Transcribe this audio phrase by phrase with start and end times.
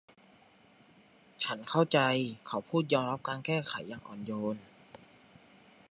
[1.43, 1.99] ฉันเข้าใจ
[2.47, 4.57] เขาพูดยอมรับการแก้ไขอย่างอ่อนโยน